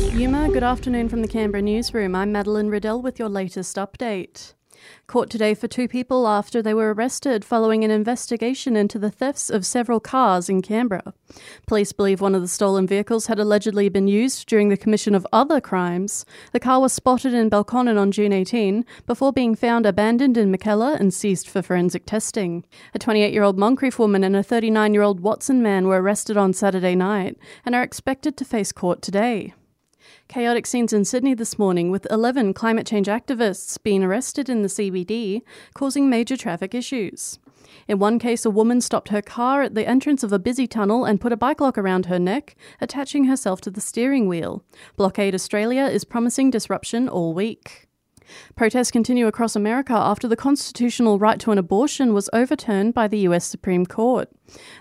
[0.00, 2.14] Yuma, good afternoon from the Canberra newsroom.
[2.14, 4.54] I'm Madeline Riddell with your latest update.
[5.06, 9.50] Court today for two people after they were arrested following an investigation into the thefts
[9.50, 11.12] of several cars in Canberra.
[11.66, 15.26] Police believe one of the stolen vehicles had allegedly been used during the commission of
[15.32, 16.24] other crimes.
[16.52, 20.98] The car was spotted in Belconnen on June 18 before being found abandoned in Mackellar
[20.98, 22.64] and seized for forensic testing.
[22.94, 26.36] A 28 year old Moncrieff woman and a 39 year old Watson man were arrested
[26.36, 27.36] on Saturday night
[27.66, 29.52] and are expected to face court today.
[30.28, 34.68] Chaotic scenes in Sydney this morning with 11 climate change activists being arrested in the
[34.68, 35.42] CBD,
[35.74, 37.38] causing major traffic issues.
[37.86, 41.04] In one case, a woman stopped her car at the entrance of a busy tunnel
[41.04, 44.64] and put a bike lock around her neck, attaching herself to the steering wheel.
[44.96, 47.89] Blockade Australia is promising disruption all week.
[48.56, 53.18] Protests continue across America after the constitutional right to an abortion was overturned by the
[53.20, 54.28] US Supreme Court.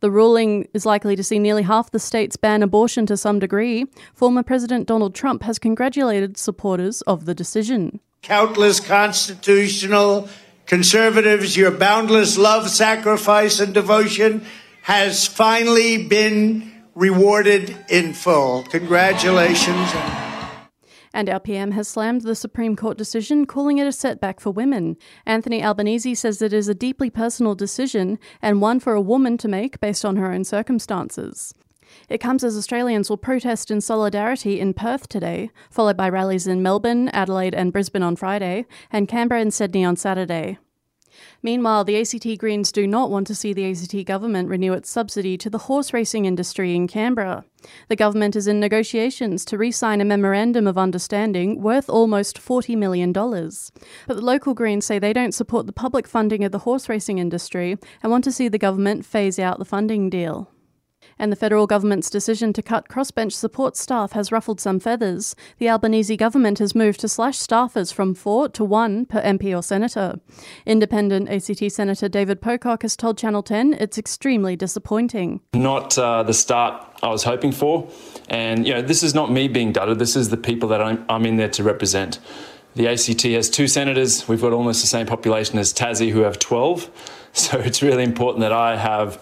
[0.00, 3.86] The ruling is likely to see nearly half the states ban abortion to some degree.
[4.14, 8.00] Former President Donald Trump has congratulated supporters of the decision.
[8.22, 10.28] Countless constitutional
[10.66, 14.44] conservatives, your boundless love, sacrifice, and devotion
[14.82, 18.62] has finally been rewarded in full.
[18.64, 20.33] Congratulations.
[21.14, 24.96] And our PM has slammed the Supreme Court decision, calling it a setback for women.
[25.24, 29.46] Anthony Albanese says it is a deeply personal decision and one for a woman to
[29.46, 31.54] make based on her own circumstances.
[32.08, 36.64] It comes as Australians will protest in solidarity in Perth today, followed by rallies in
[36.64, 40.58] Melbourne, Adelaide, and Brisbane on Friday, and Canberra and Sydney on Saturday.
[41.42, 45.36] Meanwhile, the ACT Greens do not want to see the ACT government renew its subsidy
[45.38, 47.44] to the horse racing industry in Canberra.
[47.88, 52.76] The government is in negotiations to re sign a memorandum of understanding worth almost $40
[52.76, 53.12] million.
[53.12, 57.18] But the local Greens say they don't support the public funding of the horse racing
[57.18, 60.50] industry and want to see the government phase out the funding deal
[61.18, 65.34] and the federal government's decision to cut crossbench support staff has ruffled some feathers.
[65.58, 69.62] The Albanese government has moved to slash staffers from four to one per MP or
[69.62, 70.20] senator.
[70.66, 75.40] Independent ACT Senator David Pocock has told Channel 10 it's extremely disappointing.
[75.54, 77.88] Not uh, the start I was hoping for.
[78.28, 81.04] And, you know, this is not me being dudded, this is the people that I'm,
[81.08, 82.18] I'm in there to represent.
[82.74, 84.26] The ACT has two senators.
[84.26, 86.90] We've got almost the same population as Tassie, who have 12.
[87.36, 89.20] So it's really important that I have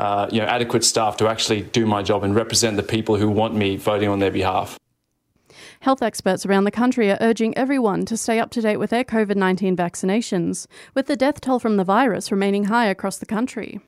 [0.00, 3.28] uh, you know, adequate staff to actually do my job and represent the people who
[3.28, 4.78] want me voting on their behalf.
[5.80, 9.04] Health experts around the country are urging everyone to stay up to date with their
[9.04, 13.78] COVID 19 vaccinations, with the death toll from the virus remaining high across the country.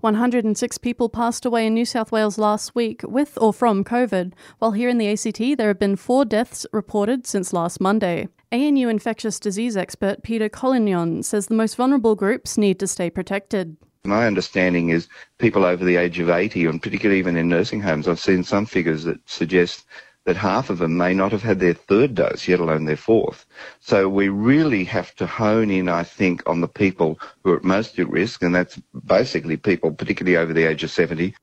[0.00, 4.72] 106 people passed away in New South Wales last week with or from COVID, while
[4.72, 8.28] here in the ACT there have been four deaths reported since last Monday.
[8.50, 13.76] ANU infectious disease expert Peter Collignon says the most vulnerable groups need to stay protected.
[14.04, 15.06] My understanding is
[15.38, 18.66] people over the age of 80, and particularly even in nursing homes, I've seen some
[18.66, 19.84] figures that suggest
[20.24, 23.46] that half of them may not have had their third dose, yet alone their fourth.
[23.78, 27.62] So we really have to hone in, I think, on the people who are at
[27.62, 28.76] most at risk, and that's
[29.06, 31.36] basically people, particularly over the age of 70.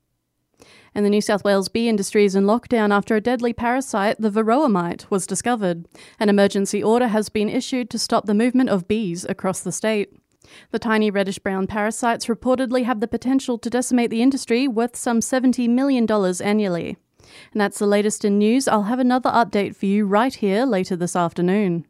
[0.94, 4.30] And the New South Wales bee industry is in lockdown after a deadly parasite, the
[4.30, 5.88] varroa mite, was discovered.
[6.18, 10.12] An emergency order has been issued to stop the movement of bees across the state.
[10.70, 15.20] The tiny reddish brown parasites reportedly have the potential to decimate the industry worth some
[15.20, 16.06] $70 million
[16.42, 16.96] annually.
[17.52, 18.66] And that's the latest in news.
[18.66, 21.86] I'll have another update for you right here later this afternoon.